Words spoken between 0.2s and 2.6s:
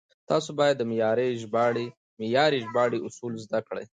تاسو بايد د معياري